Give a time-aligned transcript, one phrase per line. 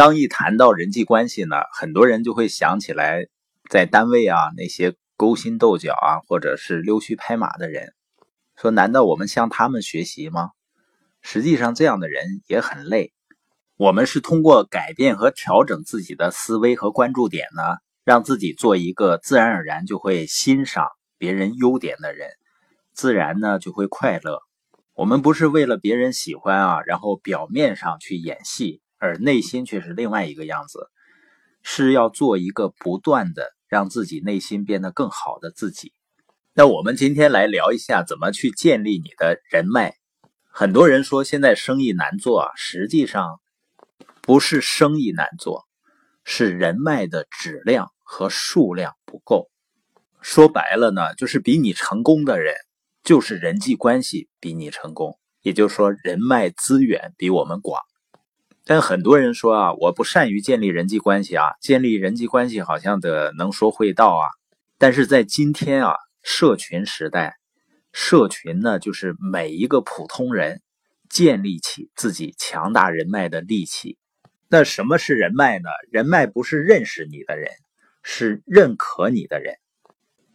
[0.00, 3.26] 当一谈到人际关系呢，很多人就会想起来，
[3.68, 7.92] 在单位啊那些勾心斗角啊，或者是溜须拍马的人，
[8.56, 10.52] 说难道我们向他们学习吗？
[11.20, 13.12] 实际上，这样的人也很累。
[13.76, 17.62] 我们是通过改变和调整自己的思维和关注点呢，
[18.02, 20.88] 让自己做一个自然而然就会欣赏
[21.18, 22.30] 别人优点的人，
[22.94, 24.40] 自然呢就会快乐。
[24.94, 28.80] 我们不是为了别人喜欢啊，然后表面上去演戏。
[29.00, 30.88] 而内心却是另外一个样子，
[31.62, 35.92] 是要做一个不断的让自己内心变得更好的自己。
[36.52, 39.94] 那我们今天来聊一下怎么去建立你的人脉。
[40.52, 43.40] 很多人说现在生意难做啊，实际上
[44.20, 45.64] 不是生意难做，
[46.24, 49.48] 是人脉的质量和数量不够。
[50.20, 52.54] 说白了呢，就是比你成功的人，
[53.02, 57.80] 就是人际关系比你成功，也就是说人脉资源比我们广。
[58.70, 64.30] 但很多人说啊，我不善于建立人际关系啊，建立人际关系好像的能说会道啊。
[64.78, 67.34] 但是在今天啊，社群时代，
[67.92, 70.62] 社群呢就是每一个普通人
[71.08, 73.98] 建立起自己强大人脉的利器。
[74.48, 75.68] 那什么是人脉呢？
[75.90, 77.50] 人脉不是认识你的人，
[78.04, 79.56] 是认可你的人。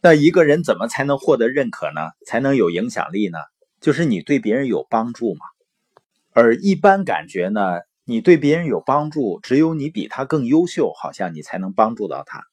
[0.02, 2.02] 那一个人怎么才能获得认可呢？
[2.26, 3.38] 才能有影响力呢？
[3.80, 5.40] 就是你对别人有帮助嘛。
[6.32, 7.80] 而一般感觉呢？
[8.08, 12.44] 你对别人有帮助，只有你比他更优秀，好像你才能帮助到他。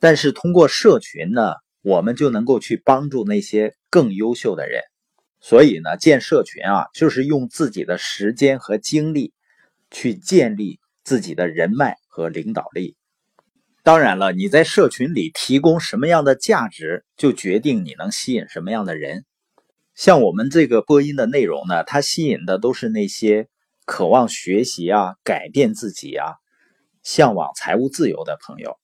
[0.00, 1.52] 但是通过社群呢，
[1.82, 4.82] 我们就能够去帮助那些更优秀的人。
[5.38, 9.32] 所以呢，建社群啊，就是用自己的时间和精力
[9.92, 12.96] 去建立自己的人脉和领导力。
[13.84, 19.24] 当然了，你在社群里提供什么样的价值，就决定你能吸引什么样的人。
[19.94, 23.46] 像我们这个播音的内容呢，它吸引的都是那些。
[23.84, 26.34] 渴望学习啊，改变自己啊，
[27.02, 28.78] 向往财务自由的朋友，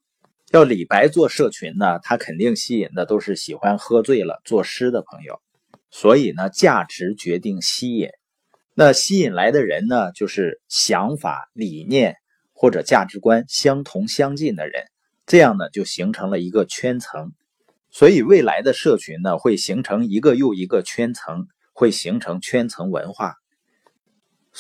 [0.51, 5.41] 要李白做社群呢，他肯定吸引的都是喜欢喝醉了作诗的朋友。
[5.91, 8.11] 所以呢，价值决定吸引，
[8.75, 12.17] 那吸引来的人呢，就是想法、理念
[12.53, 14.85] 或者价值观相同相近的人，
[15.27, 17.33] 这样呢，就形成了一个圈层。
[17.91, 23.37] 所以未来的社群呢，会形成一个又一个圈层，会形成圈层文化。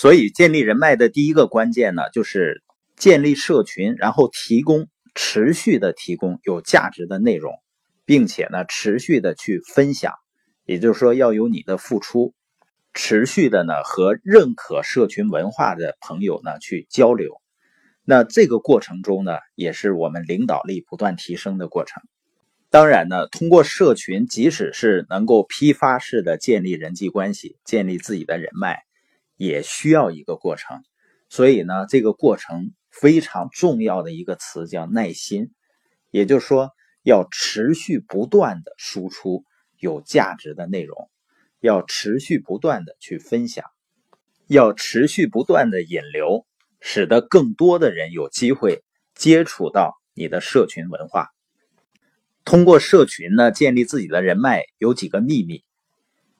[0.00, 2.62] 所以，建立人脉的第一个关键呢，就是
[2.96, 7.54] 建立社群，然后提供持续的提供有价值的内容，
[8.04, 10.12] 并且呢，持续的去分享，
[10.66, 12.32] 也就是说，要有你的付出，
[12.94, 17.40] 持续的呢和认可社群文化的朋友呢去交流。
[18.04, 22.04] 那这个过程中呢，也是我们领导力不断提升的过程。
[22.70, 28.84] 当然呢，通过社群，即使是能够批发式的建立人际关系，建立自己的人脉。
[29.38, 30.82] 也需要一个过程，
[31.30, 35.52] 所以呢，这个过程非常重要的一个词叫耐心，
[36.10, 36.72] 也就是说，
[37.04, 39.44] 要持续不断的输出
[39.78, 41.08] 有价值的内容，
[41.60, 43.64] 要持续不断的去分享，
[44.48, 46.44] 要持续不断的引流，
[46.80, 48.82] 使得更多的人有机会
[49.14, 51.28] 接触到你的社群文化。
[52.44, 55.62] 通过社群呢，建立自己的人脉有几个秘密，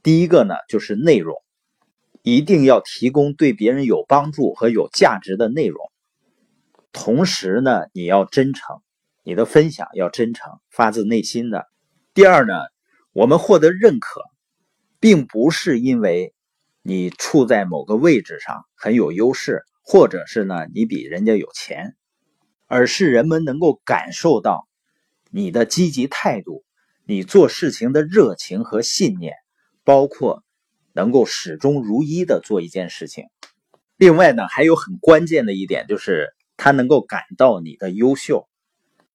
[0.03, 1.37] 第一个呢，就是内容。
[2.37, 5.91] 一定要提供对别人有帮助和有价值的内容，
[6.93, 8.83] 同时呢，你要真诚，
[9.23, 11.67] 你的分享要真诚，发自内心的。
[12.15, 12.55] 第二呢，
[13.13, 14.23] 我们获得认可，
[14.99, 16.35] 并不是因为
[16.83, 21.95] 你处在某个位置上很有优势，或者是呢你比人家有钱，
[22.67, 24.67] 而是人们能够感受到
[25.31, 26.65] 你的积极态度，
[27.07, 29.35] 你做事情的热情和信念，
[29.85, 30.43] 包括。
[30.99, 33.27] 能够始终如一的做一件事情，
[33.97, 38.49] 另外呢，还有很关键的一点就是他能够感到你的优秀。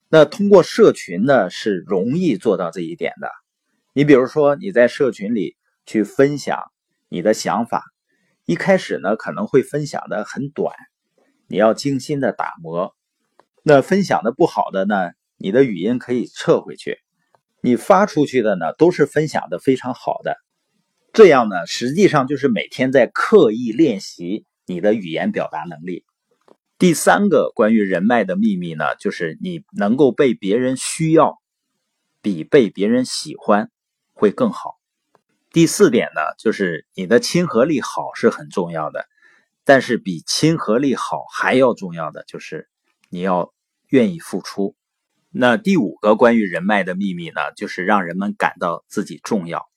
[0.08, 3.30] 那通过社群呢，是容易做到这一点的。
[3.92, 6.58] 你比如说你在社群里去分享
[7.10, 7.84] 你的想法，
[8.46, 10.74] 一开始呢可能会分享的很短，
[11.48, 12.96] 你要精心的打磨。
[13.62, 17.00] 那分享的不好的呢，你的语音可以撤回去。
[17.60, 20.38] 你发出去的呢，都是分享的非常好的。
[21.14, 26.06] 这样呢，实际上就是每天在刻意练习你的语言表达能力。
[26.80, 31.40] 第三个关于人脉的秘密呢，就是你能够被别人需要，
[32.24, 33.70] 比被别人喜欢
[34.12, 34.80] 会更好。
[35.52, 39.06] 第四点呢，就是你的亲和力好是很重要的，
[39.64, 42.68] 但是比亲和力好还要重要的就是
[43.10, 43.54] 你要
[43.88, 44.76] 愿意付出。
[45.30, 49.70] 那第五个关于人脉的秘密呢，就是让人们感到自己重要。